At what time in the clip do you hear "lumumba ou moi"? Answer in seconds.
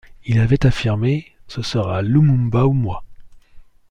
2.01-3.03